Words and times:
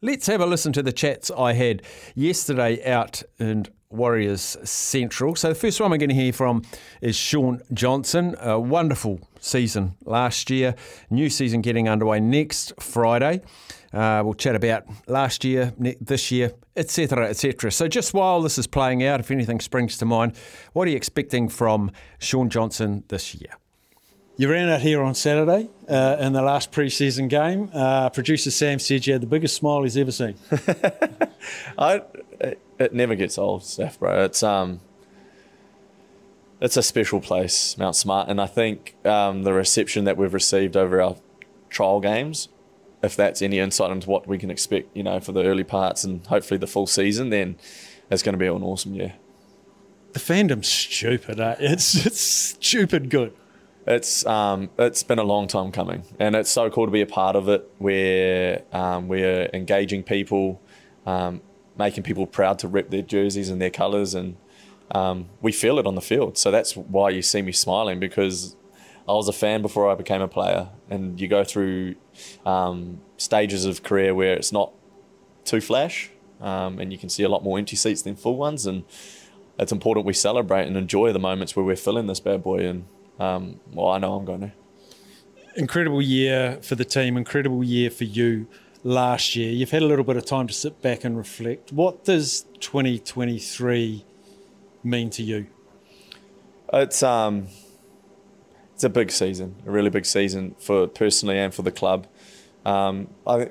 Let's 0.00 0.28
have 0.28 0.40
a 0.40 0.46
listen 0.46 0.72
to 0.74 0.82
the 0.84 0.92
chats 0.92 1.28
I 1.28 1.54
had 1.54 1.82
yesterday 2.14 2.88
out 2.88 3.24
in 3.40 3.66
Warriors 3.90 4.56
Central. 4.62 5.34
So 5.34 5.48
the 5.48 5.56
first 5.56 5.80
one 5.80 5.90
we're 5.90 5.96
going 5.96 6.10
to 6.10 6.14
hear 6.14 6.32
from 6.32 6.62
is 7.00 7.16
Shaun 7.16 7.62
Johnson. 7.72 8.36
A 8.38 8.60
wonderful 8.60 9.18
season 9.40 9.96
last 10.04 10.50
year. 10.50 10.76
New 11.10 11.28
season 11.28 11.62
getting 11.62 11.88
underway 11.88 12.20
next 12.20 12.74
Friday. 12.78 13.40
Uh, 13.92 14.22
we'll 14.24 14.34
chat 14.34 14.54
about 14.54 14.84
last 15.08 15.44
year, 15.44 15.74
this 16.00 16.30
year, 16.30 16.52
etc., 16.76 17.30
etc. 17.30 17.72
So 17.72 17.88
just 17.88 18.14
while 18.14 18.40
this 18.40 18.56
is 18.56 18.68
playing 18.68 19.02
out, 19.02 19.18
if 19.18 19.32
anything 19.32 19.58
springs 19.58 19.98
to 19.98 20.04
mind, 20.04 20.36
what 20.74 20.86
are 20.86 20.92
you 20.92 20.96
expecting 20.96 21.48
from 21.48 21.90
Shaun 22.20 22.50
Johnson 22.50 23.02
this 23.08 23.34
year? 23.34 23.50
You 24.40 24.48
ran 24.48 24.68
out 24.68 24.82
here 24.82 25.02
on 25.02 25.16
Saturday 25.16 25.68
uh, 25.88 26.16
in 26.20 26.32
the 26.32 26.42
last 26.42 26.70
pre-season 26.70 27.26
game. 27.26 27.72
Uh, 27.74 28.08
producer 28.08 28.52
Sam 28.52 28.78
said 28.78 29.04
you 29.04 29.12
had 29.14 29.20
the 29.20 29.26
biggest 29.26 29.56
smile 29.56 29.82
he's 29.82 29.96
ever 29.96 30.12
seen. 30.12 30.36
I, 31.76 32.02
it, 32.38 32.60
it, 32.78 32.94
never 32.94 33.16
gets 33.16 33.36
old, 33.36 33.62
Staf, 33.62 33.98
bro. 33.98 34.26
It's 34.26 34.44
um, 34.44 34.78
it's 36.60 36.76
a 36.76 36.84
special 36.84 37.20
place, 37.20 37.76
Mount 37.78 37.96
Smart, 37.96 38.28
and 38.28 38.40
I 38.40 38.46
think 38.46 38.94
um, 39.04 39.42
the 39.42 39.52
reception 39.52 40.04
that 40.04 40.16
we've 40.16 40.32
received 40.32 40.76
over 40.76 41.02
our 41.02 41.16
trial 41.68 41.98
games, 41.98 42.48
if 43.02 43.16
that's 43.16 43.42
any 43.42 43.58
insight 43.58 43.90
into 43.90 44.08
what 44.08 44.28
we 44.28 44.38
can 44.38 44.52
expect, 44.52 44.96
you 44.96 45.02
know, 45.02 45.18
for 45.18 45.32
the 45.32 45.42
early 45.42 45.64
parts 45.64 46.04
and 46.04 46.24
hopefully 46.28 46.58
the 46.58 46.68
full 46.68 46.86
season, 46.86 47.30
then 47.30 47.56
it's 48.08 48.22
going 48.22 48.34
to 48.34 48.38
be 48.38 48.46
an 48.46 48.62
awesome 48.62 48.94
year. 48.94 49.14
The 50.12 50.20
fandom's 50.20 50.68
stupid. 50.68 51.40
Eh? 51.40 51.56
It's 51.58 52.06
it's 52.06 52.20
stupid 52.20 53.10
good 53.10 53.32
it's 53.88 54.26
um, 54.26 54.68
it's 54.78 55.02
been 55.02 55.18
a 55.18 55.24
long 55.24 55.48
time 55.48 55.72
coming, 55.72 56.04
and 56.18 56.36
it's 56.36 56.50
so 56.50 56.68
cool 56.68 56.84
to 56.84 56.92
be 56.92 57.00
a 57.00 57.06
part 57.06 57.36
of 57.36 57.48
it. 57.48 57.68
Where 57.78 58.62
um, 58.72 59.08
we're 59.08 59.48
engaging 59.54 60.02
people, 60.02 60.60
um, 61.06 61.40
making 61.76 62.02
people 62.02 62.26
proud 62.26 62.58
to 62.60 62.68
rep 62.68 62.90
their 62.90 63.02
jerseys 63.02 63.48
and 63.48 63.60
their 63.60 63.70
colours, 63.70 64.14
and 64.14 64.36
um, 64.94 65.30
we 65.40 65.52
feel 65.52 65.78
it 65.78 65.86
on 65.86 65.94
the 65.94 66.02
field. 66.02 66.36
So 66.36 66.50
that's 66.50 66.76
why 66.76 67.08
you 67.10 67.22
see 67.22 67.40
me 67.40 67.52
smiling 67.52 67.98
because 67.98 68.56
I 69.08 69.12
was 69.12 69.26
a 69.26 69.32
fan 69.32 69.62
before 69.62 69.90
I 69.90 69.94
became 69.94 70.20
a 70.20 70.28
player, 70.28 70.68
and 70.90 71.18
you 71.18 71.26
go 71.26 71.42
through 71.42 71.94
um, 72.44 73.00
stages 73.16 73.64
of 73.64 73.82
career 73.82 74.14
where 74.14 74.34
it's 74.34 74.52
not 74.52 74.72
too 75.46 75.62
flash, 75.62 76.10
um, 76.42 76.78
and 76.78 76.92
you 76.92 76.98
can 76.98 77.08
see 77.08 77.22
a 77.22 77.28
lot 77.30 77.42
more 77.42 77.58
empty 77.58 77.76
seats 77.76 78.02
than 78.02 78.16
full 78.16 78.36
ones, 78.36 78.66
and 78.66 78.84
it's 79.58 79.72
important 79.72 80.04
we 80.04 80.12
celebrate 80.12 80.66
and 80.66 80.76
enjoy 80.76 81.10
the 81.10 81.18
moments 81.18 81.56
where 81.56 81.64
we're 81.64 81.74
filling 81.74 82.06
this 82.06 82.20
bad 82.20 82.42
boy 82.42 82.66
and 82.66 82.84
um, 83.18 83.60
well, 83.72 83.88
I 83.88 83.98
know 83.98 84.14
I'm 84.14 84.24
going 84.24 84.40
to. 84.40 84.52
Incredible 85.56 86.00
year 86.00 86.58
for 86.62 86.74
the 86.74 86.84
team, 86.84 87.16
incredible 87.16 87.64
year 87.64 87.90
for 87.90 88.04
you 88.04 88.46
last 88.84 89.34
year. 89.34 89.50
You've 89.50 89.70
had 89.70 89.82
a 89.82 89.86
little 89.86 90.04
bit 90.04 90.16
of 90.16 90.24
time 90.24 90.46
to 90.46 90.54
sit 90.54 90.80
back 90.82 91.04
and 91.04 91.16
reflect. 91.16 91.72
What 91.72 92.04
does 92.04 92.42
2023 92.60 94.04
mean 94.84 95.10
to 95.10 95.22
you? 95.22 95.46
It's 96.72 97.02
um, 97.02 97.48
it's 98.74 98.84
a 98.84 98.88
big 98.88 99.10
season, 99.10 99.56
a 99.66 99.70
really 99.70 99.90
big 99.90 100.06
season 100.06 100.54
for 100.58 100.86
personally 100.86 101.38
and 101.38 101.52
for 101.52 101.62
the 101.62 101.72
club. 101.72 102.06
Um, 102.64 103.08
I, 103.26 103.48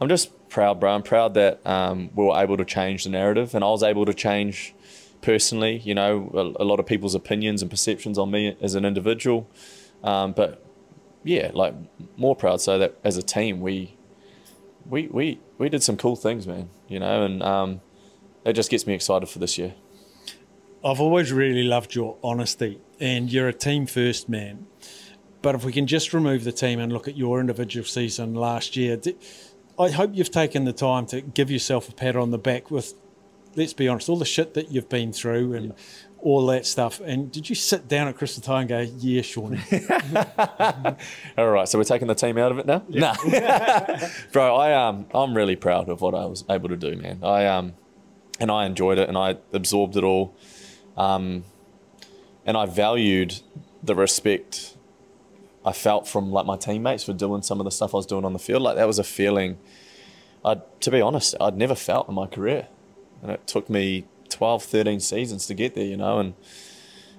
I'm 0.00 0.08
just 0.08 0.48
proud, 0.48 0.80
bro. 0.80 0.94
I'm 0.94 1.02
proud 1.02 1.34
that 1.34 1.66
um, 1.66 2.10
we 2.14 2.24
were 2.24 2.36
able 2.36 2.56
to 2.56 2.64
change 2.64 3.04
the 3.04 3.10
narrative, 3.10 3.54
and 3.54 3.64
I 3.64 3.68
was 3.68 3.82
able 3.82 4.04
to 4.06 4.14
change 4.14 4.74
personally, 5.24 5.78
you 5.78 5.94
know, 5.94 6.30
a, 6.34 6.62
a, 6.62 6.66
lot 6.66 6.78
of 6.78 6.84
people's 6.84 7.14
opinions 7.14 7.62
and 7.62 7.70
perceptions 7.70 8.18
on 8.18 8.30
me 8.30 8.54
as 8.60 8.74
an 8.74 8.84
individual. 8.84 9.48
Um, 10.02 10.32
but 10.32 10.62
yeah, 11.24 11.50
like 11.54 11.74
more 12.18 12.36
proud 12.36 12.60
so 12.60 12.78
that 12.78 12.98
as 13.02 13.16
a 13.16 13.22
team 13.22 13.60
we 13.60 13.96
we 14.86 15.08
we 15.08 15.40
we 15.56 15.70
did 15.70 15.82
some 15.82 15.96
cool 15.96 16.14
things, 16.14 16.46
man. 16.46 16.68
You 16.88 17.00
know, 17.00 17.24
and 17.24 17.42
um, 17.42 17.80
it 18.44 18.52
just 18.52 18.70
gets 18.70 18.86
me 18.86 18.92
excited 18.92 19.30
for 19.30 19.38
this 19.38 19.56
year. 19.56 19.74
I've 20.84 21.00
always 21.00 21.32
really 21.32 21.62
loved 21.62 21.94
your 21.94 22.18
honesty, 22.22 22.78
and 23.00 23.32
you're 23.32 23.48
a 23.48 23.54
team 23.54 23.86
first 23.86 24.28
man. 24.28 24.66
But 25.40 25.54
if 25.54 25.64
we 25.64 25.72
can 25.72 25.86
just 25.86 26.12
remove 26.12 26.44
the 26.44 26.52
team 26.52 26.78
and 26.78 26.92
look 26.92 27.08
at 27.08 27.16
your 27.16 27.40
individual 27.40 27.86
season 27.86 28.34
last 28.34 28.76
year, 28.76 29.00
I 29.78 29.88
hope 29.88 30.10
you've 30.12 30.30
taken 30.30 30.64
the 30.64 30.72
time 30.74 31.06
to 31.06 31.22
give 31.22 31.50
yourself 31.50 31.88
a 31.88 31.92
pat 31.92 32.14
on 32.14 32.30
the 32.30 32.38
back 32.38 32.70
with 32.70 32.94
let's 33.56 33.72
be 33.72 33.88
honest, 33.88 34.08
all 34.08 34.16
the 34.16 34.24
shit 34.24 34.54
that 34.54 34.70
you've 34.70 34.88
been 34.88 35.12
through 35.12 35.54
and 35.54 35.66
yeah. 35.66 35.72
all 36.20 36.46
that 36.46 36.66
stuff. 36.66 37.00
And 37.00 37.30
did 37.30 37.48
you 37.48 37.54
sit 37.54 37.88
down 37.88 38.08
at 38.08 38.16
Crystal 38.16 38.42
Tire 38.42 38.60
and 38.60 38.68
go, 38.68 38.80
yeah, 38.80 39.22
Shaun? 39.22 39.60
all 41.38 41.50
right, 41.50 41.68
so 41.68 41.78
we're 41.78 41.84
taking 41.84 42.08
the 42.08 42.14
team 42.14 42.38
out 42.38 42.52
of 42.52 42.58
it 42.58 42.66
now? 42.66 42.82
Yeah. 42.88 43.14
No. 43.18 44.08
Bro, 44.32 44.56
I, 44.56 44.88
um, 44.88 45.06
I'm 45.14 45.34
really 45.34 45.56
proud 45.56 45.88
of 45.88 46.00
what 46.00 46.14
I 46.14 46.26
was 46.26 46.44
able 46.48 46.68
to 46.68 46.76
do, 46.76 46.96
man. 46.96 47.20
I, 47.22 47.46
um, 47.46 47.74
and 48.40 48.50
I 48.50 48.66
enjoyed 48.66 48.98
it 48.98 49.08
and 49.08 49.16
I 49.16 49.36
absorbed 49.52 49.96
it 49.96 50.04
all. 50.04 50.34
Um, 50.96 51.44
and 52.46 52.56
I 52.56 52.66
valued 52.66 53.40
the 53.82 53.94
respect 53.94 54.76
I 55.64 55.72
felt 55.72 56.06
from 56.06 56.30
like 56.30 56.44
my 56.44 56.56
teammates 56.56 57.04
for 57.04 57.14
doing 57.14 57.42
some 57.42 57.58
of 57.58 57.64
the 57.64 57.70
stuff 57.70 57.94
I 57.94 57.96
was 57.96 58.06
doing 58.06 58.24
on 58.24 58.34
the 58.34 58.38
field. 58.38 58.62
Like 58.62 58.76
that 58.76 58.86
was 58.86 58.98
a 58.98 59.04
feeling 59.04 59.58
I, 60.44 60.60
to 60.80 60.90
be 60.90 61.00
honest, 61.00 61.34
I'd 61.40 61.56
never 61.56 61.74
felt 61.74 62.08
in 62.08 62.14
my 62.14 62.26
career 62.26 62.68
and 63.24 63.32
it 63.32 63.46
took 63.46 63.70
me 63.70 64.04
12, 64.28 64.62
13 64.62 65.00
seasons 65.00 65.46
to 65.46 65.54
get 65.54 65.74
there, 65.74 65.84
you 65.84 65.96
know, 65.96 66.18
and 66.18 66.34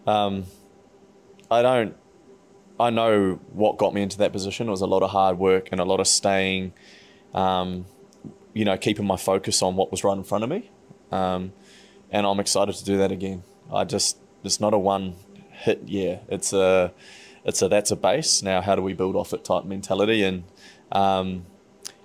um, 0.06 0.46
I 1.50 1.64
don't, 1.64 1.96
I 2.80 2.92
know 2.92 3.40
what 3.52 3.78
got 3.78 3.94
me 3.94 4.04
into 4.04 4.20
that 4.20 4.32
position. 4.32 4.68
It 4.68 4.72
was 4.72 4.82
a 4.82 4.88
lot 4.88 5.02
of 5.02 5.10
hard 5.10 5.40
work 5.40 5.70
and 5.72 5.82
a 5.82 5.84
lot 5.84 6.00
of 6.00 6.08
staying, 6.08 6.74
um, 7.34 7.86
you 8.54 8.66
know, 8.66 8.78
keeping 8.78 9.06
my 9.06 9.18
focus 9.18 9.64
on 9.64 9.76
what 9.76 9.90
was 9.90 10.04
right 10.04 10.16
in 10.16 10.24
front 10.24 10.44
of 10.44 10.50
me. 10.50 10.70
Um, 11.12 11.54
and 12.12 12.28
I'm 12.28 12.40
excited 12.40 12.76
to 12.76 12.86
do 12.86 12.98
that 12.98 13.12
again. 13.12 13.44
I 13.74 13.84
just, 13.84 14.18
it's 14.44 14.60
not 14.60 14.74
a 14.74 14.78
one 14.78 15.16
hit 15.50 15.88
year. 15.88 16.22
It's 16.28 16.54
a, 16.54 16.94
it's 17.44 17.62
a, 17.64 17.68
that's 17.68 17.90
a 17.90 17.96
base. 17.96 18.44
Now, 18.44 18.62
how 18.62 18.76
do 18.76 18.84
we 18.84 18.94
build 18.94 19.16
off 19.16 19.34
it 19.34 19.44
type 19.44 19.66
mentality? 19.66 20.24
And 20.24 20.44
um, 20.92 21.46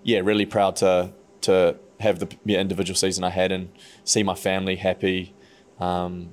yeah, 0.02 0.20
really 0.20 0.46
proud 0.46 0.76
to, 0.76 1.12
to, 1.42 1.76
have 2.00 2.18
the 2.18 2.56
individual 2.56 2.96
season 2.96 3.24
I 3.24 3.30
had 3.30 3.52
and 3.52 3.70
see 4.04 4.22
my 4.22 4.34
family 4.34 4.76
happy 4.76 5.34
um, 5.78 6.30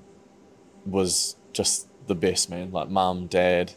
was 0.85 1.35
just 1.53 1.87
the 2.07 2.15
best, 2.15 2.49
man. 2.49 2.71
Like 2.71 2.89
mum, 2.89 3.27
dad, 3.27 3.73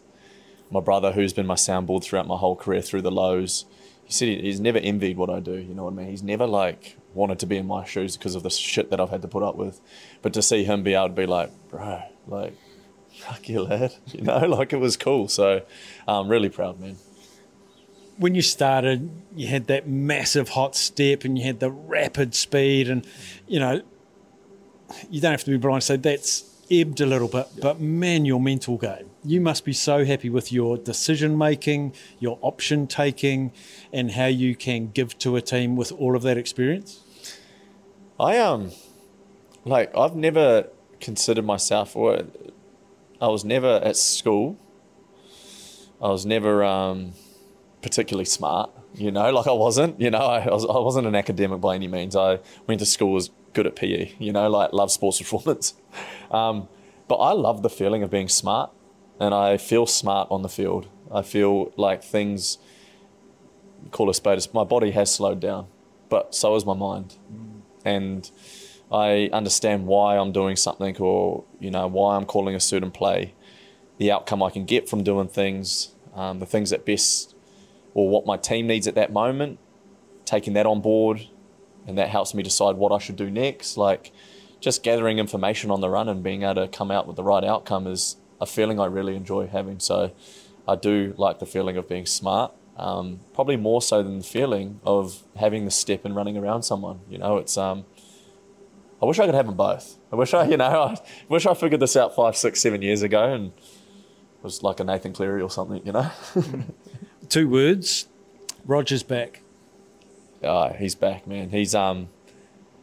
my 0.71 0.81
brother, 0.81 1.13
who's 1.13 1.33
been 1.33 1.47
my 1.47 1.55
soundboard 1.55 2.05
throughout 2.05 2.27
my 2.27 2.37
whole 2.37 2.57
career 2.57 2.81
through 2.81 3.03
the 3.03 3.11
lows. 3.11 3.67
He 4.05 4.13
said 4.13 4.29
he's 4.29 4.61
never 4.61 4.79
envied 4.79 5.17
what 5.17 5.31
I 5.31 5.41
do. 5.41 5.55
You 5.55 5.75
know 5.75 5.85
what 5.85 5.93
I 5.93 5.97
mean? 5.97 6.09
He's 6.09 6.23
never 6.23 6.47
like 6.47 6.97
wanted 7.13 7.41
to 7.41 7.47
be 7.47 7.57
in 7.57 7.67
my 7.67 7.85
shoes 7.85 8.17
because 8.17 8.35
of 8.35 8.43
the 8.43 8.51
shit 8.51 8.91
that 8.91 9.01
I've 9.01 9.11
had 9.11 9.23
to 9.23 9.29
put 9.29 9.43
up 9.43 9.57
with. 9.57 9.81
But 10.23 10.33
to 10.35 10.43
see 10.43 10.65
him 10.65 10.83
be 10.83 10.95
able 10.95 11.09
to 11.09 11.15
be 11.15 11.27
like, 11.27 11.51
bro, 11.69 12.03
like, 12.27 12.55
fuck 13.13 13.49
you, 13.49 13.63
lad. 13.63 13.95
You 14.07 14.23
know, 14.23 14.39
like 14.47 14.73
it 14.73 14.79
was 14.79 14.97
cool. 14.97 15.29
So 15.29 15.63
I'm 16.07 16.29
really 16.29 16.49
proud, 16.49 16.81
man 16.81 16.97
when 18.21 18.35
you 18.35 18.43
started, 18.43 19.11
you 19.35 19.49
had 19.49 19.67
that 19.69 19.89
massive 19.89 20.51
hot 20.51 20.77
step 20.77 21.25
and 21.25 21.39
you 21.39 21.45
had 21.45 21.59
the 21.59 21.71
rapid 21.71 22.35
speed, 22.35 22.91
and 22.91 23.07
you 23.49 23.59
know, 23.59 23.81
you 25.09 25.23
don't 25.23 25.31
have 25.31 25.45
to 25.45 25.51
be 25.51 25.57
blind 25.57 25.83
So 25.83 25.97
that's 25.97 26.45
ebbed 26.71 27.01
a 27.01 27.07
little 27.07 27.29
bit. 27.29 27.49
But 27.63 27.81
man, 27.81 28.27
your 28.27 28.39
mental 28.39 28.77
game, 28.77 29.09
you 29.25 29.41
must 29.41 29.65
be 29.65 29.73
so 29.73 30.05
happy 30.05 30.29
with 30.29 30.53
your 30.53 30.77
decision 30.77 31.39
making, 31.39 31.95
your 32.19 32.39
option 32.43 32.87
taking, 32.87 33.53
and 33.91 34.13
how 34.13 34.27
you 34.27 34.55
can 34.55 34.91
give 34.91 35.17
to 35.21 35.37
a 35.37 35.41
team 35.41 35.75
with 35.75 35.91
all 35.91 36.15
of 36.15 36.23
that 36.23 36.37
experience. 36.37 37.01
I 38.21 38.37
um, 38.37 38.73
like 39.65 39.97
I've 39.97 40.15
never 40.15 40.69
considered 41.01 41.47
myself, 41.47 41.97
or 41.97 42.25
I 43.19 43.29
was 43.29 43.47
never 43.47 43.81
at 43.83 43.97
school. 43.97 44.59
I 46.03 46.09
was 46.09 46.27
never 46.27 46.63
um 46.63 47.15
particularly 47.83 48.25
smart, 48.25 48.71
you 48.95 49.11
know, 49.11 49.31
like 49.31 49.47
I 49.47 49.53
wasn't, 49.53 50.01
you 50.01 50.11
know, 50.11 50.19
I, 50.19 50.47
was, 50.47 50.65
I 50.65 50.79
wasn't 50.79 51.07
an 51.07 51.15
academic 51.15 51.61
by 51.61 51.75
any 51.75 51.89
means. 51.89 52.17
I 52.17 52.41
went 52.67 52.81
to 52.81 52.87
school, 52.87 53.13
was 53.13 53.31
good 53.53 53.67
at 53.67 53.77
PE, 53.77 54.13
you 54.19 54.33
know, 54.33 54.49
like 54.49 54.73
love 54.73 54.91
sports 54.91 55.19
performance. 55.21 55.75
Um, 56.31 56.69
but 57.09 57.17
I 57.17 57.33
love 57.33 57.63
the 57.63 57.71
feeling 57.71 58.03
of 58.03 58.11
being 58.11 58.29
smart 58.29 58.71
and 59.19 59.35
I 59.35 59.59
feel 59.59 59.87
smart 59.87 60.29
on 60.31 60.43
the 60.43 60.49
field. 60.49 60.89
I 61.13 61.23
feel 61.23 61.73
like 61.77 62.03
things 62.03 62.59
call 63.91 64.09
a 64.11 64.15
spade. 64.15 64.45
My 64.53 64.65
body 64.65 64.93
has 64.93 65.13
slowed 65.13 65.41
down, 65.41 65.67
but 66.09 66.35
so 66.35 66.55
has 66.55 66.65
my 66.65 66.75
mind, 66.75 67.17
and 67.85 68.31
I 68.91 69.29
understand 69.33 69.87
why 69.87 70.17
I'm 70.17 70.33
doing 70.33 70.57
something 70.57 70.97
or 70.99 71.45
you 71.59 71.71
know 71.71 71.87
why 71.87 72.17
I'm 72.17 72.25
calling 72.25 72.55
a 72.55 72.61
certain 72.61 72.91
play, 72.91 73.35
the 73.99 74.11
outcome 74.11 74.43
I 74.43 74.51
can 74.51 74.65
get 74.65 74.89
from 74.89 75.03
doing 75.03 75.29
things, 75.29 75.95
um, 76.15 76.39
the 76.39 76.47
things 76.47 76.71
that 76.71 76.87
best 76.87 77.35
or 77.95 78.09
what 78.09 78.27
my 78.27 78.37
team 78.37 78.67
needs 78.67 78.87
at 78.87 78.95
that 78.95 79.13
moment, 79.13 79.59
taking 80.25 80.53
that 80.55 80.67
on 80.67 80.81
board, 80.81 81.27
and 81.87 81.99
that 81.99 82.09
helps 82.09 82.35
me 82.35 82.43
decide 82.43 82.77
what 82.77 82.93
I 82.93 82.99
should 82.99 83.17
do 83.17 83.31
next. 83.31 83.77
Like 83.77 84.13
just 84.61 84.83
gathering 84.83 85.19
information 85.19 85.71
on 85.71 85.81
the 85.81 85.89
run 85.89 86.09
and 86.09 86.23
being 86.23 86.43
able 86.43 86.55
to 86.57 86.69
come 86.69 86.91
out 86.91 87.07
with 87.07 87.17
the 87.17 87.25
right 87.25 87.45
outcome 87.45 87.87
is 87.87 88.17
a 88.41 88.47
feeling 88.47 88.79
I 88.79 88.87
really 88.87 89.17
enjoy 89.17 89.47
having. 89.47 89.81
So 89.81 90.13
I 90.69 90.77
do 90.77 91.15
like 91.17 91.39
the 91.39 91.47
feeling 91.47 91.77
of 91.77 91.89
being 91.89 92.07
smart. 92.07 92.53
Um, 92.77 93.21
probably 93.35 93.57
more 93.57 93.83
so 93.83 94.03
than 94.03 94.19
the 94.19 94.25
feeling 94.25 94.81
of 94.85 95.23
having 95.37 95.65
the 95.67 95.71
step 95.71 96.05
and 96.05 96.17
running 96.17 96.37
around 96.37 96.63
someone. 96.63 97.01
You 97.11 97.19
know, 97.19 97.37
it's 97.37 97.59
um, 97.59 97.85
I 99.03 99.07
wish 99.07 99.19
I 99.19 99.27
could 99.27 99.35
have 99.35 99.47
them 99.47 99.57
both. 99.57 99.99
I 100.13 100.17
wish 100.17 100.33
I, 100.33 100.45
you 100.49 100.57
know, 100.57 100.65
I 100.67 100.97
wish 101.29 101.47
I 101.47 101.55
figured 101.55 101.81
this 101.81 101.97
out 101.97 102.15
five, 102.15 102.37
six, 102.37 102.61
seven 102.61 102.83
years 102.83 103.03
ago 103.03 103.33
and 103.33 103.53
was 104.43 104.63
like 104.63 104.81
a 104.81 104.85
Nathan 104.85 105.13
Cleary 105.13 105.43
or 105.43 105.51
something, 105.51 105.85
you 105.85 105.93
know. 105.93 106.11
Two 107.31 107.49
words. 107.49 108.09
Roger's 108.67 109.05
back. 109.05 109.43
Oh, 110.43 110.71
he's 110.71 110.97
back, 110.97 111.29
man. 111.29 111.51
He's 111.51 111.77
um, 111.77 112.09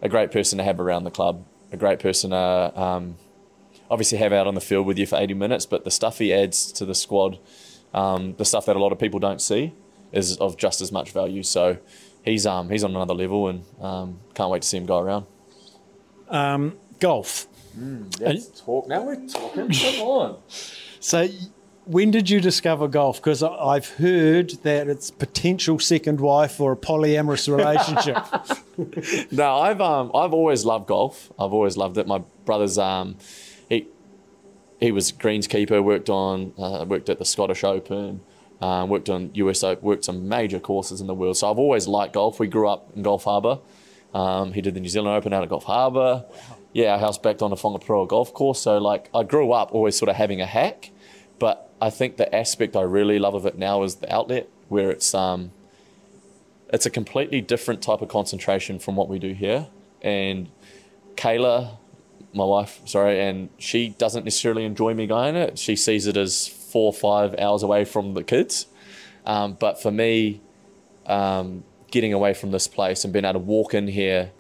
a 0.02 0.08
great 0.08 0.32
person 0.32 0.58
to 0.58 0.64
have 0.64 0.80
around 0.80 1.04
the 1.04 1.12
club. 1.12 1.46
A 1.74 1.78
great 1.78 2.00
person 2.00 2.32
to 2.32 2.38
um, 2.82 3.18
obviously 3.92 4.20
have 4.20 4.32
out 4.32 4.48
on 4.48 4.56
the 4.56 4.62
field 4.62 4.88
with 4.88 4.98
you 4.98 5.06
for 5.06 5.18
80 5.18 5.34
minutes, 5.34 5.66
but 5.66 5.84
the 5.84 5.92
stuff 5.92 6.20
he 6.20 6.34
adds 6.34 6.72
to 6.72 6.86
the 6.86 6.96
squad, 6.96 7.40
um, 7.94 8.36
the 8.38 8.46
stuff 8.46 8.66
that 8.68 8.78
a 8.78 8.80
lot 8.80 8.94
of 8.94 9.00
people 9.00 9.20
don't 9.20 9.42
see, 9.42 9.74
is 10.14 10.38
of 10.38 10.56
just 10.56 10.80
as 10.80 10.94
much 10.94 11.12
value. 11.12 11.44
So 11.44 11.78
he's 12.24 12.46
um, 12.46 12.70
he's 12.70 12.86
on 12.86 12.92
another 12.92 13.14
level, 13.14 13.50
and 13.50 13.66
um, 13.82 14.22
can't 14.34 14.50
wait 14.50 14.62
to 14.62 14.68
see 14.68 14.78
him 14.78 14.86
go 14.86 15.00
around. 15.00 15.26
Um, 16.30 16.78
golf. 17.02 17.48
Let's 18.20 18.62
talk. 18.62 18.88
Now 18.88 19.04
we're 19.04 19.28
talking. 19.28 19.70
Come 19.70 20.02
on. 20.02 20.38
So, 21.00 21.28
when 21.88 22.12
did 22.12 22.30
you 22.30 22.42
discover 22.42 22.88
golf? 22.88 23.18
Because 23.18 23.42
I've 23.42 23.88
heard 23.92 24.52
that 24.64 24.90
it's 24.90 25.10
potential 25.10 25.80
second 25.80 26.20
wife 26.20 26.60
or 26.60 26.74
a 26.74 26.76
polyamorous 26.76 27.48
relationship. 27.48 29.32
no, 29.32 29.56
I've 29.56 29.80
um, 29.80 30.12
I've 30.14 30.34
always 30.34 30.66
loved 30.66 30.88
golf. 30.88 31.32
I've 31.40 31.54
always 31.54 31.78
loved 31.78 31.98
it. 31.98 32.06
My 32.06 32.24
brother's 32.46 32.78
um, 32.78 33.16
he 33.70 33.88
he 34.80 34.92
was 34.92 35.12
greenskeeper. 35.14 35.82
Worked 35.82 36.10
on 36.10 36.54
uh, 36.58 36.86
worked 36.88 37.10
at 37.10 37.20
the 37.20 37.26
Scottish 37.26 37.64
Open. 37.64 38.22
Um, 38.60 38.90
worked 38.90 39.10
on 39.10 39.32
US 39.36 39.64
Open. 39.64 39.84
Worked 39.84 40.06
some 40.06 40.28
major 40.28 40.60
courses 40.60 41.00
in 41.00 41.08
the 41.08 41.16
world. 41.16 41.38
So 41.38 41.50
I've 41.50 41.60
always 41.60 41.88
liked 41.88 42.14
golf. 42.14 42.40
We 42.40 42.48
grew 42.48 42.68
up 42.68 42.92
in 42.96 43.04
Golf 43.04 43.24
Harbour. 43.24 43.60
Um, 44.14 44.52
he 44.52 44.62
did 44.62 44.74
the 44.74 44.80
New 44.82 44.90
Zealand 44.90 45.16
Open 45.16 45.32
out 45.32 45.44
at 45.44 45.50
Golf 45.50 45.64
Harbour. 45.64 46.26
Yeah, 46.74 46.94
our 46.94 47.00
house 47.00 47.18
backed 47.18 47.42
on 47.42 47.50
the 47.50 47.56
Whangaparaoa 47.56 48.10
golf 48.10 48.34
course. 48.34 48.62
So 48.62 48.78
like 48.78 49.10
I 49.16 49.24
grew 49.24 49.54
up 49.54 49.74
always 49.74 49.98
sort 49.98 50.10
of 50.10 50.18
having 50.18 50.42
a 50.42 50.46
hack, 50.46 50.92
but 51.40 51.67
I 51.82 51.90
think 51.90 52.18
the 52.18 52.34
aspect 52.36 52.76
I 52.76 52.82
really 52.82 53.20
love 53.20 53.36
of 53.36 53.46
it 53.46 53.58
now 53.58 53.84
is 53.84 53.96
the 53.96 54.14
outlet 54.14 54.50
where 54.68 54.90
it's 54.90 55.14
um, 55.14 55.52
it's 56.74 56.86
a 56.86 56.90
completely 56.90 57.42
different 57.42 57.82
type 57.82 58.02
of 58.02 58.10
concentration 58.10 58.80
from 58.80 58.96
what 58.96 59.08
we 59.08 59.20
do 59.20 59.34
here. 59.34 59.68
And 60.02 60.50
Kayla, 61.16 61.78
my 62.34 62.44
wife, 62.44 62.82
sorry, 62.86 63.22
and 63.22 63.50
she 63.58 63.90
doesn't 63.90 64.24
necessarily 64.24 64.66
enjoy 64.66 64.94
me 64.94 65.08
going 65.08 65.36
it. 65.36 65.58
She 65.58 65.76
sees 65.76 66.08
it 66.08 66.18
as 66.18 66.48
four 66.48 66.88
or 66.88 66.94
five 66.94 67.40
hours 67.40 67.64
away 67.64 67.86
from 67.86 68.14
the 68.14 68.24
kids. 68.24 68.68
Um, 69.26 69.54
but 69.60 69.82
for 69.82 69.92
me, 69.92 70.42
um, 71.06 71.64
getting 71.92 72.14
away 72.14 72.34
from 72.34 72.52
this 72.52 72.68
place 72.68 73.04
and 73.04 73.14
being 73.14 73.26
able 73.26 73.34
to 73.34 73.40
walk 73.40 73.74
in 73.74 73.88
here 73.88 74.32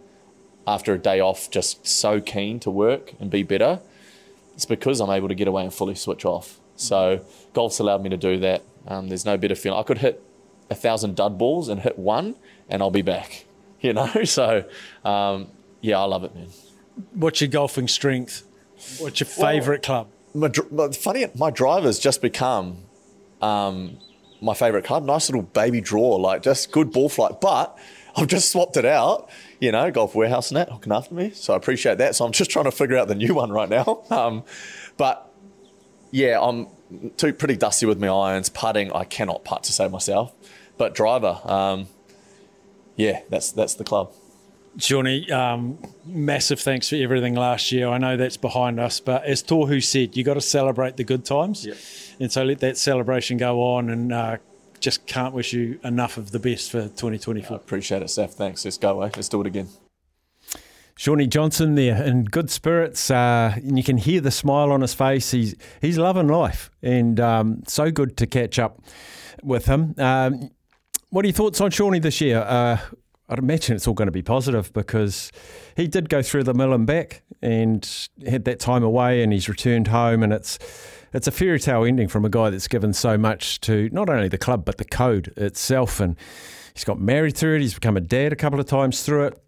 after 0.65 0.93
a 0.93 0.97
day 0.97 1.19
off, 1.19 1.49
just 1.49 1.87
so 1.87 2.19
keen 2.19 2.59
to 2.59 2.69
work 2.69 3.13
and 3.19 3.31
be 3.31 3.43
better, 3.43 3.79
it's 4.53 4.65
because 4.65 4.99
I'm 4.99 5.09
able 5.09 5.29
to 5.29 5.35
get 5.35 5.47
away 5.47 5.63
and 5.63 5.73
fully 5.73 5.95
switch 5.95 6.25
off. 6.25 6.59
So 6.77 7.25
golf's 7.53 7.79
allowed 7.79 8.01
me 8.03 8.09
to 8.09 8.17
do 8.17 8.39
that. 8.39 8.63
Um, 8.87 9.09
there's 9.09 9.25
no 9.25 9.37
better 9.37 9.55
feeling. 9.55 9.77
I 9.79 9.83
could 9.83 9.97
hit 9.97 10.23
a 10.69 10.75
thousand 10.75 11.15
dud 11.15 11.37
balls 11.37 11.67
and 11.67 11.81
hit 11.81 11.99
one, 11.99 12.35
and 12.69 12.81
I'll 12.81 12.91
be 12.91 13.01
back. 13.01 13.43
You 13.79 13.93
know, 13.93 14.23
so 14.23 14.63
um, 15.05 15.49
yeah, 15.81 15.99
I 15.99 16.05
love 16.05 16.23
it, 16.23 16.33
man. 16.33 16.47
What's 17.13 17.41
your 17.41 17.47
golfing 17.49 17.87
strength? 17.87 18.41
What's 18.97 19.19
your 19.19 19.27
favourite 19.27 19.83
club? 19.83 20.07
My, 20.33 20.49
my- 20.71 20.89
funny, 20.89 21.27
my 21.35 21.51
driver's 21.51 21.99
just 21.99 22.19
become 22.23 22.79
um, 23.39 23.97
my 24.41 24.55
favourite 24.55 24.83
club. 24.83 25.03
Nice 25.05 25.29
little 25.29 25.43
baby 25.43 25.79
draw, 25.79 26.15
like 26.15 26.41
just 26.41 26.71
good 26.71 26.91
ball 26.91 27.07
flight. 27.07 27.39
But 27.39 27.77
I've 28.15 28.25
just 28.27 28.49
swapped 28.49 28.77
it 28.77 28.85
out. 28.85 29.29
You 29.59 29.71
know, 29.71 29.91
Golf 29.91 30.15
Warehouse 30.15 30.49
and 30.49 30.57
that 30.57 30.71
looking 30.71 30.91
after 30.91 31.13
me, 31.13 31.29
so 31.29 31.53
I 31.53 31.57
appreciate 31.57 31.99
that. 31.99 32.15
So 32.15 32.25
I'm 32.25 32.31
just 32.31 32.49
trying 32.49 32.65
to 32.65 32.71
figure 32.71 32.97
out 32.97 33.07
the 33.07 33.15
new 33.15 33.35
one 33.35 33.51
right 33.51 33.69
now. 33.69 34.03
Um, 34.09 34.43
but 34.97 35.26
yeah, 36.11 36.39
I'm 36.41 36.67
too 37.17 37.33
pretty 37.33 37.55
dusty 37.55 37.85
with 37.85 37.99
my 37.99 38.07
irons. 38.07 38.49
Putting, 38.49 38.91
I 38.91 39.03
cannot 39.03 39.43
putt 39.43 39.63
to 39.63 39.73
save 39.73 39.91
myself. 39.91 40.33
But 40.77 40.93
driver, 40.93 41.39
um, 41.43 41.87
yeah, 42.95 43.21
that's 43.29 43.51
that's 43.51 43.75
the 43.75 43.83
club. 43.83 44.11
Johnny, 44.77 45.31
um, 45.31 45.79
massive 46.05 46.59
thanks 46.59 46.89
for 46.89 46.97
everything 46.97 47.33
last 47.33 47.71
year. 47.71 47.87
I 47.87 47.97
know 47.97 48.15
that's 48.15 48.37
behind 48.37 48.79
us, 48.79 48.99
but 48.99 49.23
as 49.25 49.41
Tohu 49.41 49.83
said, 49.83 50.15
you 50.15 50.23
got 50.23 50.35
to 50.35 50.41
celebrate 50.41 50.97
the 50.97 51.03
good 51.03 51.25
times. 51.25 51.67
And 52.19 52.31
so 52.31 52.43
let 52.43 52.59
that 52.59 52.77
celebration 52.77 53.37
go 53.37 53.63
on 53.63 53.89
and 53.89 54.13
uh, 54.13 54.37
just 54.79 55.07
can't 55.07 55.33
wish 55.33 55.51
you 55.51 55.79
enough 55.83 56.17
of 56.17 56.29
the 56.29 56.39
best 56.39 56.69
for 56.69 56.83
2024. 56.83 57.57
Appreciate 57.57 58.03
it, 58.03 58.05
Staf. 58.05 58.33
Thanks. 58.33 58.65
Let's 58.65 58.77
go 58.77 58.91
away. 58.91 59.11
Let's 59.15 59.29
do 59.29 59.41
it 59.41 59.47
again. 59.47 59.67
Shawnee 60.97 61.27
Johnson 61.27 61.75
there 61.75 62.03
in 62.03 62.25
good 62.25 62.49
spirits, 62.49 63.11
uh, 63.11 63.53
and 63.55 63.77
you 63.77 63.83
can 63.83 63.97
hear 63.97 64.19
the 64.19 64.31
smile 64.31 64.71
on 64.71 64.81
his 64.81 64.95
face. 64.95 65.29
He's 65.29 65.55
he's 65.79 65.99
loving 65.99 66.27
life, 66.27 66.71
and 66.81 67.19
um, 67.19 67.63
so 67.67 67.91
good 67.91 68.17
to 68.17 68.25
catch 68.25 68.57
up 68.57 68.81
with 69.43 69.67
him. 69.67 69.93
Um, 69.99 70.49
what 71.09 71.23
are 71.23 71.27
your 71.27 71.35
thoughts 71.35 71.61
on 71.61 71.69
Shawnee 71.69 71.99
this 71.99 72.19
year? 72.19 72.39
Uh, 72.39 72.79
I'd 73.29 73.37
imagine 73.37 73.75
it's 73.75 73.87
all 73.87 73.93
going 73.93 74.07
to 74.07 74.11
be 74.11 74.23
positive 74.23 74.73
because 74.73 75.31
he 75.75 75.87
did 75.87 76.09
go 76.09 76.23
through 76.23 76.43
the 76.43 76.55
mill 76.55 76.73
and 76.73 76.87
back 76.87 77.21
and 77.43 77.87
had 78.25 78.45
that 78.45 78.59
time 78.59 78.83
away, 78.83 79.21
and 79.21 79.31
he's 79.31 79.47
returned 79.47 79.89
home, 79.89 80.23
and 80.23 80.33
it's 80.33 80.57
it's 81.13 81.27
a 81.27 81.31
fairy 81.31 81.59
tale 81.59 81.85
ending 81.85 82.07
from 82.07 82.25
a 82.25 82.29
guy 82.29 82.49
that's 82.49 82.67
given 82.67 82.91
so 82.91 83.19
much 83.19 83.61
to 83.61 83.87
not 83.91 84.09
only 84.09 84.29
the 84.29 84.37
club 84.39 84.65
but 84.65 84.79
the 84.79 84.85
code 84.85 85.31
itself, 85.37 85.99
and 85.99 86.15
he's 86.73 86.83
got 86.83 86.99
married 86.99 87.37
through 87.37 87.57
it. 87.57 87.61
He's 87.61 87.75
become 87.75 87.97
a 87.97 88.01
dad 88.01 88.33
a 88.33 88.35
couple 88.35 88.59
of 88.59 88.65
times 88.65 89.03
through 89.03 89.27
it 89.27 89.43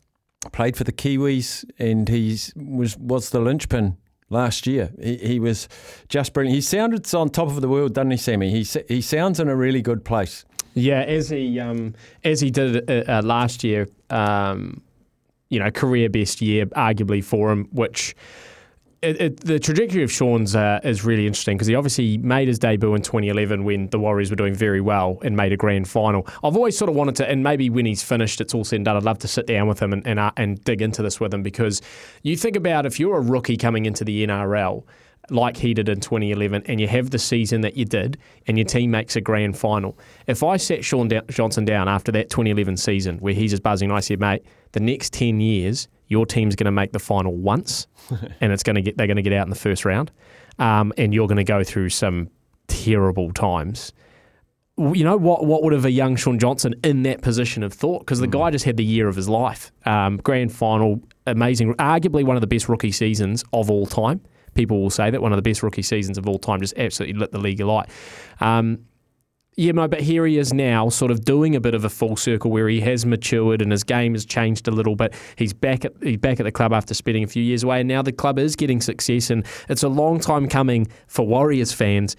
played 0.51 0.77
for 0.77 0.83
the 0.83 0.91
Kiwis, 0.91 1.69
and 1.77 2.07
he's 2.07 2.53
was 2.55 2.97
was 2.97 3.29
the 3.29 3.39
linchpin 3.39 3.97
last 4.29 4.67
year. 4.67 4.91
He, 5.01 5.17
he 5.17 5.39
was 5.39 5.67
just 6.07 6.33
brilliant. 6.33 6.55
He 6.55 6.61
sounded 6.61 7.13
on 7.13 7.29
top 7.29 7.49
of 7.49 7.61
the 7.61 7.67
world, 7.67 7.93
doesn't 7.93 8.11
he, 8.11 8.17
Sammy? 8.17 8.49
He 8.51 8.65
he 8.87 9.01
sounds 9.01 9.39
in 9.39 9.47
a 9.47 9.55
really 9.55 9.81
good 9.81 10.05
place. 10.05 10.45
Yeah, 10.73 11.01
as 11.01 11.29
he 11.29 11.59
um, 11.59 11.95
as 12.23 12.39
he 12.39 12.51
did 12.51 12.89
uh, 12.89 13.11
uh, 13.11 13.21
last 13.23 13.63
year, 13.63 13.87
um, 14.09 14.81
you 15.49 15.59
know, 15.59 15.71
career 15.71 16.09
best 16.09 16.41
year, 16.41 16.65
arguably 16.67 17.23
for 17.23 17.51
him, 17.51 17.67
which. 17.71 18.15
It, 19.01 19.21
it, 19.21 19.39
the 19.45 19.59
trajectory 19.59 20.03
of 20.03 20.11
Shaun's 20.11 20.55
uh, 20.55 20.81
is 20.83 21.05
really 21.05 21.25
interesting 21.25 21.55
because 21.55 21.67
he 21.67 21.75
obviously 21.75 22.17
made 22.17 22.49
his 22.49 22.59
debut 22.59 22.95
in 22.95 23.01
2011 23.01 23.63
when 23.63 23.87
the 23.89 23.99
Warriors 23.99 24.29
were 24.29 24.35
doing 24.35 24.53
very 24.53 24.81
well 24.81 25.19
and 25.23 25.37
made 25.37 25.53
a 25.53 25.57
grand 25.57 25.87
final. 25.87 26.27
I've 26.43 26.57
always 26.57 26.77
sort 26.77 26.89
of 26.89 26.95
wanted 26.95 27.15
to, 27.17 27.29
and 27.29 27.41
maybe 27.41 27.69
when 27.69 27.85
he's 27.85 28.03
finished, 28.03 28.41
it's 28.41 28.53
all 28.53 28.65
said 28.65 28.77
and 28.77 28.85
done. 28.85 28.97
I'd 28.97 29.03
love 29.03 29.19
to 29.19 29.27
sit 29.27 29.47
down 29.47 29.67
with 29.67 29.81
him 29.81 29.93
and 29.93 30.05
and, 30.05 30.19
uh, 30.19 30.31
and 30.35 30.61
dig 30.63 30.81
into 30.81 31.01
this 31.01 31.19
with 31.19 31.33
him 31.33 31.43
because 31.43 31.81
you 32.23 32.35
think 32.35 32.57
about 32.57 32.85
if 32.85 32.99
you're 32.99 33.17
a 33.17 33.21
rookie 33.21 33.57
coming 33.57 33.85
into 33.85 34.03
the 34.03 34.25
NRL 34.27 34.83
like 35.31 35.57
he 35.57 35.73
did 35.73 35.89
in 35.89 35.99
2011 35.99 36.63
and 36.65 36.79
you 36.79 36.87
have 36.87 37.11
the 37.11 37.19
season 37.19 37.61
that 37.61 37.77
you 37.77 37.85
did 37.85 38.17
and 38.47 38.57
your 38.57 38.65
team 38.65 38.91
makes 38.91 39.15
a 39.15 39.21
grand 39.21 39.57
final. 39.57 39.97
If 40.27 40.43
I 40.43 40.57
set 40.57 40.83
Shaun 40.83 41.09
Johnson 41.29 41.65
down 41.65 41.87
after 41.87 42.11
that 42.13 42.29
2011 42.29 42.77
season 42.77 43.17
where 43.19 43.33
he's 43.33 43.51
just 43.51 43.63
buzzing, 43.63 43.91
I 43.91 43.99
said, 43.99 44.19
mate, 44.19 44.43
the 44.71 44.79
next 44.79 45.13
10 45.13 45.39
years, 45.39 45.87
your 46.09 46.25
team's 46.25 46.55
going 46.55 46.65
to 46.65 46.71
make 46.71 46.91
the 46.91 46.99
final 46.99 47.35
once 47.35 47.87
and 48.41 48.51
it's 48.51 48.63
going 48.63 48.75
to 48.75 48.81
get 48.81 48.97
they're 48.97 49.07
going 49.07 49.17
to 49.17 49.23
get 49.23 49.33
out 49.33 49.45
in 49.45 49.49
the 49.49 49.55
first 49.55 49.85
round 49.85 50.11
um, 50.59 50.91
and 50.97 51.13
you're 51.13 51.27
going 51.27 51.37
to 51.37 51.43
go 51.43 51.63
through 51.63 51.89
some 51.89 52.29
terrible 52.67 53.31
times. 53.31 53.93
You 54.77 55.03
know 55.03 55.17
what? 55.17 55.45
What 55.45 55.63
would 55.63 55.73
have 55.73 55.83
a 55.83 55.91
young 55.91 56.15
Shaun 56.15 56.39
Johnson 56.39 56.73
in 56.83 57.03
that 57.03 57.21
position 57.21 57.63
have 57.63 57.73
thought? 57.73 57.99
Because 57.99 58.19
the 58.19 58.27
guy 58.27 58.49
just 58.49 58.63
had 58.63 58.77
the 58.77 58.83
year 58.83 59.09
of 59.09 59.15
his 59.17 59.27
life. 59.27 59.73
Um, 59.85 60.17
grand 60.17 60.53
final, 60.53 61.01
amazing, 61.27 61.73
arguably 61.75 62.23
one 62.23 62.37
of 62.37 62.41
the 62.41 62.47
best 62.47 62.69
rookie 62.69 62.93
seasons 62.93 63.43
of 63.51 63.69
all 63.69 63.85
time 63.85 64.21
people 64.55 64.81
will 64.81 64.89
say 64.89 65.09
that 65.09 65.21
one 65.21 65.31
of 65.31 65.37
the 65.37 65.41
best 65.41 65.63
rookie 65.63 65.81
seasons 65.81 66.17
of 66.17 66.27
all 66.27 66.39
time, 66.39 66.59
just 66.59 66.77
absolutely 66.77 67.19
lit 67.19 67.31
the 67.31 67.39
league 67.39 67.61
alight. 67.61 67.87
Um, 68.41 68.79
yeah, 69.59 69.73
no, 69.73 69.87
but 69.87 70.01
here 70.01 70.25
he 70.25 70.37
is 70.37 70.53
now, 70.53 70.89
sort 70.89 71.11
of 71.11 71.25
doing 71.25 71.55
a 71.55 71.59
bit 71.59 71.73
of 71.73 71.83
a 71.83 71.89
full 71.89 72.15
circle 72.15 72.49
where 72.49 72.69
he 72.69 72.79
has 72.81 73.05
matured 73.05 73.61
and 73.61 73.71
his 73.71 73.83
game 73.83 74.13
has 74.13 74.25
changed 74.25 74.67
a 74.67 74.71
little 74.71 74.95
bit. 74.95 75.13
He's 75.35 75.53
back 75.53 75.83
at 75.83 75.93
he's 76.01 76.17
back 76.17 76.39
at 76.39 76.43
the 76.43 76.51
club 76.51 76.71
after 76.71 76.93
spending 76.93 77.23
a 77.23 77.27
few 77.27 77.43
years 77.43 77.63
away, 77.63 77.81
and 77.81 77.87
now 77.87 78.01
the 78.01 78.11
club 78.11 78.39
is 78.39 78.55
getting 78.55 78.79
success, 78.79 79.29
and 79.29 79.45
it's 79.67 79.83
a 79.83 79.89
long 79.89 80.19
time 80.19 80.47
coming 80.47 80.87
for 81.07 81.27
Warriors 81.27 81.73
fans, 81.73 82.15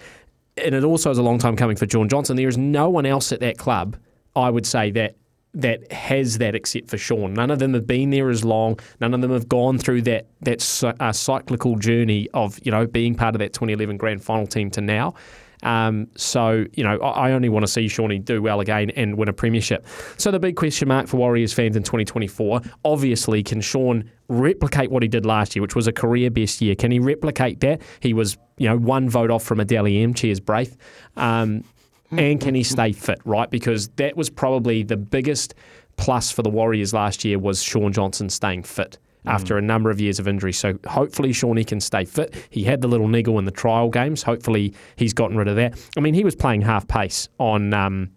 and 0.57 0.75
it 0.75 0.85
also 0.85 1.11
is 1.11 1.19
a 1.19 1.23
long 1.23 1.39
time 1.39 1.57
coming 1.57 1.77
for 1.77 1.89
Shaun 1.89 2.09
Johnson. 2.09 2.37
There 2.37 2.49
is 2.49 2.59
no 2.59 2.91
one 2.91 3.07
else 3.07 3.33
at 3.33 3.41
that 3.41 3.57
club 3.57 3.97
I 4.37 4.51
would 4.51 4.67
say 4.67 4.91
that 4.93 5.17
that 5.53 5.91
has 5.91 6.39
that 6.39 6.55
except 6.55 6.89
for 6.89 6.97
Shaun. 6.97 7.35
None 7.35 7.51
of 7.51 7.59
them 7.59 7.75
have 7.75 7.87
been 7.87 8.11
there 8.11 8.31
as 8.31 8.45
long. 8.45 8.79
None 9.01 9.15
of 9.15 9.21
them 9.21 9.33
have 9.33 9.49
gone 9.49 9.79
through 9.79 10.03
that 10.03 10.27
that 10.43 10.85
uh, 11.01 11.13
cyclical 11.13 11.77
journey 11.77 12.29
of 12.35 12.59
you 12.63 12.71
know 12.71 12.87
being 12.87 13.15
part 13.15 13.35
of 13.35 13.41
that 13.41 13.53
2011 13.53 13.97
grand 13.97 14.23
final 14.23 14.47
team 14.47 14.71
to 14.73 14.81
now. 14.81 15.15
Um, 15.63 16.09
so, 16.17 16.65
you 16.75 16.85
know, 16.85 16.99
I 17.01 17.33
only 17.33 17.49
want 17.49 17.65
to 17.65 17.69
see 17.69 17.89
Shawnee 17.89 18.19
do 18.19 18.43
well 18.43 18.61
again 18.61 18.91
and 18.91 19.17
win 19.17 19.29
a 19.29 19.33
premiership. 19.33 19.87
So 20.17 20.31
the 20.31 20.39
big 20.39 20.57
question 20.57 20.89
mark 20.89 21.07
for 21.07 21.17
Warriors 21.19 21.53
fans 21.53 21.77
in 21.77 21.83
2024, 21.83 22.63
obviously, 22.85 23.43
can 23.43 23.61
Shaun 23.61 24.11
replicate 24.29 24.91
what 24.91 25.03
he 25.03 25.09
did 25.09 25.27
last 25.27 25.55
year, 25.55 25.63
which 25.63 25.75
was 25.75 25.87
a 25.87 25.93
career 25.93 26.31
best 26.31 26.61
year? 26.61 26.75
Can 26.75 26.91
he 26.91 26.99
replicate 26.99 27.61
that? 27.61 27.83
He 28.01 28.15
was, 28.15 28.39
you 28.59 28.69
know, 28.69 28.79
one 28.79 29.09
vote 29.09 29.31
off 29.31 29.43
from 29.43 29.61
a 29.61 29.65
Dally 29.65 30.03
M. 30.03 30.15
Cheers, 30.15 30.41
Braith. 30.41 30.77
Um, 31.17 31.65
and 32.13 32.41
can 32.41 32.55
he 32.55 32.65
stay 32.65 32.93
fit, 32.93 33.21
right? 33.25 33.49
Because 33.51 33.89
that 33.91 34.17
was 34.17 34.31
probably 34.31 34.83
the 34.83 34.97
biggest 34.97 35.55
plus 35.97 36.33
for 36.33 36.43
the 36.43 36.51
Warriors 36.51 36.93
last 36.93 37.25
year 37.25 37.39
was 37.39 37.63
Shaun 37.63 37.93
Johnson 37.93 38.29
staying 38.31 38.65
fit 38.65 38.99
after 39.27 39.59
a 39.59 39.63
number 39.63 39.91
of 39.91 40.01
years 40.01 40.19
of 40.19 40.27
injury. 40.27 40.53
So 40.53 40.79
hopefully 40.87 41.33
Shawnee 41.33 41.65
can 41.65 41.81
stay 41.81 42.05
fit. 42.05 42.35
He 42.51 42.65
had 42.65 42.81
the 42.81 42.89
little 42.89 43.09
niggle 43.09 43.39
in 43.39 43.45
the 43.45 43.51
trial 43.51 43.89
games. 43.89 44.23
Hopefully 44.23 44.75
he's 44.97 45.13
gotten 45.13 45.37
rid 45.37 45.49
of 45.49 45.57
that. 45.57 45.79
I 45.97 46.01
mean, 46.01 46.15
he 46.15 46.25
was 46.25 46.35
playing 46.35 46.63
half 46.63 46.89
pace 46.89 47.29
on 47.39 47.75
um, 47.75 48.11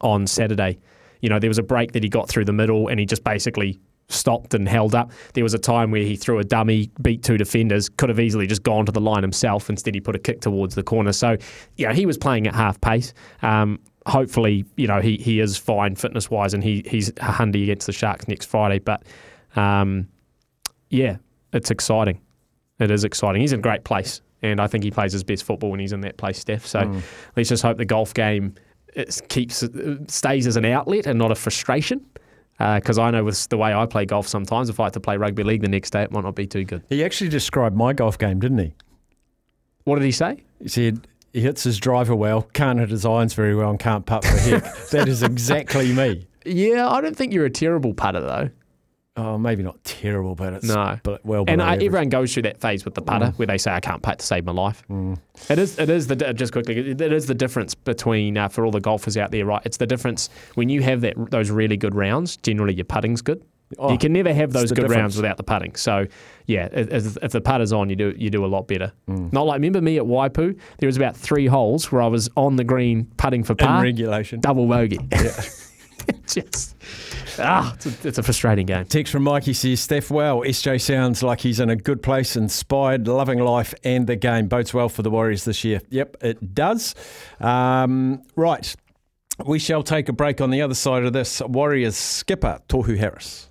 on 0.00 0.26
Saturday. 0.26 0.78
You 1.20 1.28
know, 1.28 1.38
there 1.38 1.50
was 1.50 1.58
a 1.58 1.62
break 1.62 1.92
that 1.92 2.02
he 2.02 2.08
got 2.08 2.28
through 2.28 2.44
the 2.44 2.52
middle 2.52 2.88
and 2.88 2.98
he 2.98 3.06
just 3.06 3.22
basically 3.22 3.80
stopped 4.08 4.54
and 4.54 4.68
held 4.68 4.94
up. 4.94 5.12
There 5.34 5.44
was 5.44 5.54
a 5.54 5.58
time 5.58 5.90
where 5.90 6.02
he 6.02 6.16
threw 6.16 6.38
a 6.38 6.44
dummy, 6.44 6.90
beat 7.00 7.22
two 7.22 7.38
defenders, 7.38 7.88
could 7.88 8.08
have 8.08 8.20
easily 8.20 8.46
just 8.46 8.62
gone 8.62 8.86
to 8.86 8.92
the 8.92 9.00
line 9.00 9.22
himself. 9.22 9.70
Instead, 9.70 9.94
he 9.94 10.00
put 10.00 10.16
a 10.16 10.18
kick 10.18 10.40
towards 10.40 10.74
the 10.74 10.82
corner. 10.82 11.12
So, 11.12 11.36
you 11.76 11.86
know, 11.86 11.92
he 11.92 12.06
was 12.06 12.18
playing 12.18 12.46
at 12.46 12.54
half 12.54 12.80
pace. 12.80 13.14
Um, 13.42 13.78
hopefully, 14.06 14.64
you 14.76 14.86
know, 14.86 15.00
he, 15.00 15.16
he 15.16 15.40
is 15.40 15.56
fine 15.56 15.94
fitness 15.94 16.30
wise 16.30 16.54
and 16.54 16.62
he, 16.62 16.82
he's 16.86 17.08
a 17.10 17.12
hundy 17.12 17.62
against 17.62 17.86
the 17.86 17.92
Sharks 17.92 18.28
next 18.28 18.46
Friday. 18.46 18.80
But 18.80 19.04
um, 19.56 20.08
yeah, 20.92 21.16
it's 21.52 21.70
exciting. 21.70 22.20
It 22.78 22.90
is 22.90 23.02
exciting. 23.04 23.40
He's 23.40 23.52
in 23.52 23.58
a 23.60 23.62
great 23.62 23.82
place, 23.82 24.20
and 24.42 24.60
I 24.60 24.66
think 24.66 24.84
he 24.84 24.90
plays 24.90 25.12
his 25.12 25.24
best 25.24 25.42
football 25.44 25.70
when 25.70 25.80
he's 25.80 25.92
in 25.92 26.02
that 26.02 26.18
place, 26.18 26.44
Staf. 26.44 26.60
So 26.60 26.80
mm. 26.80 27.02
let's 27.36 27.48
just 27.48 27.62
hope 27.62 27.78
the 27.78 27.84
golf 27.84 28.14
game 28.14 28.54
it 28.94 29.20
keeps 29.28 29.64
stays 30.08 30.46
as 30.46 30.56
an 30.56 30.66
outlet 30.66 31.06
and 31.06 31.18
not 31.18 31.30
a 31.30 31.34
frustration. 31.34 32.04
Because 32.58 32.98
uh, 32.98 33.04
I 33.04 33.10
know 33.10 33.24
with 33.24 33.48
the 33.48 33.56
way 33.56 33.72
I 33.72 33.86
play 33.86 34.04
golf, 34.04 34.28
sometimes 34.28 34.68
if 34.68 34.78
I 34.78 34.84
have 34.84 34.92
to 34.92 35.00
play 35.00 35.16
rugby 35.16 35.42
league 35.42 35.62
the 35.62 35.68
next 35.68 35.90
day, 35.90 36.02
it 36.02 36.12
might 36.12 36.22
not 36.22 36.36
be 36.36 36.46
too 36.46 36.64
good. 36.64 36.84
He 36.88 37.02
actually 37.02 37.30
described 37.30 37.74
my 37.74 37.92
golf 37.92 38.18
game, 38.18 38.38
didn't 38.38 38.58
he? 38.58 38.74
What 39.84 39.96
did 39.96 40.04
he 40.04 40.12
say? 40.12 40.44
He 40.60 40.68
said 40.68 41.08
he 41.32 41.40
hits 41.40 41.64
his 41.64 41.78
driver 41.78 42.14
well, 42.14 42.42
can't 42.52 42.78
hit 42.78 42.90
his 42.90 43.06
irons 43.06 43.34
very 43.34 43.56
well, 43.56 43.70
and 43.70 43.80
can't 43.80 44.04
putt 44.04 44.24
for 44.24 44.36
heck. 44.36 44.76
that 44.90 45.08
is 45.08 45.22
exactly 45.22 45.92
me. 45.92 46.28
Yeah, 46.44 46.88
I 46.88 47.00
don't 47.00 47.16
think 47.16 47.32
you're 47.32 47.46
a 47.46 47.50
terrible 47.50 47.94
putter 47.94 48.20
though. 48.20 48.50
Oh, 49.14 49.36
maybe 49.36 49.62
not 49.62 49.82
terrible, 49.84 50.34
but 50.34 50.54
it's 50.54 50.64
no. 50.64 50.98
but 51.02 51.22
well. 51.24 51.44
And 51.46 51.60
I, 51.60 51.74
everyone 51.74 52.08
goes 52.08 52.32
through 52.32 52.44
that 52.44 52.62
phase 52.62 52.86
with 52.86 52.94
the 52.94 53.02
putter 53.02 53.26
mm. 53.26 53.34
where 53.38 53.46
they 53.46 53.58
say, 53.58 53.70
"I 53.70 53.80
can't 53.80 54.00
putt 54.00 54.20
to 54.20 54.26
save 54.26 54.46
my 54.46 54.52
life." 54.52 54.82
Mm. 54.88 55.18
It 55.50 55.58
is. 55.58 55.78
It 55.78 55.90
is 55.90 56.06
the 56.06 56.16
just 56.32 56.52
quickly. 56.52 56.92
It 56.92 57.00
is 57.00 57.26
the 57.26 57.34
difference 57.34 57.74
between 57.74 58.38
uh, 58.38 58.48
for 58.48 58.64
all 58.64 58.70
the 58.70 58.80
golfers 58.80 59.18
out 59.18 59.30
there, 59.30 59.44
right? 59.44 59.60
It's 59.66 59.76
the 59.76 59.86
difference 59.86 60.30
when 60.54 60.70
you 60.70 60.80
have 60.80 61.02
that 61.02 61.30
those 61.30 61.50
really 61.50 61.76
good 61.76 61.94
rounds. 61.94 62.38
Generally, 62.38 62.74
your 62.74 62.86
putting's 62.86 63.20
good. 63.20 63.44
Oh, 63.78 63.92
you 63.92 63.98
can 63.98 64.12
never 64.12 64.32
have 64.32 64.52
those 64.52 64.70
good 64.70 64.82
difference. 64.82 64.96
rounds 64.98 65.16
without 65.16 65.36
the 65.36 65.42
putting. 65.42 65.74
So, 65.76 66.06
yeah, 66.46 66.68
if, 66.72 67.16
if, 67.22 67.32
the 67.32 67.40
putter's 67.40 67.72
on, 67.72 67.88
you 67.90 67.96
do 67.96 68.14
you 68.16 68.30
do 68.30 68.44
a 68.44 68.46
lot 68.46 68.66
better. 68.68 68.92
Mm. 69.08 69.32
Not 69.32 69.46
like 69.46 69.56
remember 69.56 69.80
me 69.80 69.98
at 69.98 70.04
Waipu. 70.04 70.58
There 70.78 70.86
was 70.86 70.96
about 70.96 71.16
three 71.16 71.46
holes 71.46 71.90
where 71.90 72.02
I 72.02 72.06
was 72.06 72.28
on 72.36 72.56
the 72.56 72.64
green 72.64 73.10
putting 73.16 73.44
for 73.44 73.54
par. 73.54 73.78
In 73.78 73.82
regulation. 73.82 74.40
Double 74.40 74.66
bogey. 74.66 75.00
Yeah. 75.10 75.42
just 76.26 76.76
ah, 77.38 77.74
it's 77.74 77.86
a, 77.86 78.08
it's 78.08 78.18
a, 78.18 78.22
frustrating 78.22 78.66
game. 78.66 78.84
Text 78.84 79.12
from 79.12 79.22
Mikey 79.22 79.52
says, 79.52 79.86
Staf, 79.86 80.10
well, 80.10 80.40
SJ 80.40 80.80
sounds 80.80 81.22
like 81.22 81.40
he's 81.40 81.60
in 81.60 81.70
a 81.70 81.76
good 81.76 82.02
place, 82.02 82.36
inspired, 82.36 83.06
loving 83.08 83.38
life 83.38 83.74
and 83.84 84.06
the 84.06 84.16
game. 84.16 84.48
Bodes 84.48 84.72
well 84.74 84.88
for 84.88 85.02
the 85.02 85.10
Warriors 85.10 85.44
this 85.44 85.64
year. 85.64 85.80
Yep, 85.90 86.16
it 86.22 86.54
does. 86.54 86.94
Um, 87.40 88.22
right. 88.36 88.74
We 89.46 89.58
shall 89.58 89.82
take 89.82 90.08
a 90.08 90.12
break 90.12 90.40
on 90.40 90.50
the 90.50 90.62
other 90.62 90.74
side 90.74 91.04
of 91.04 91.12
this. 91.12 91.40
Warriors 91.40 91.96
skipper, 91.96 92.60
Tohu 92.68 92.96
Harris. 92.96 93.48